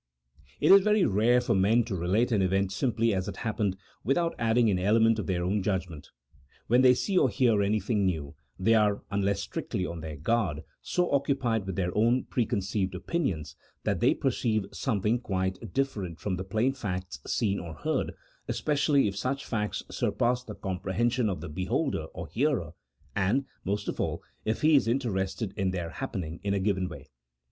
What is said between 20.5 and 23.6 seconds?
comprehension of the beholder or hearer, and,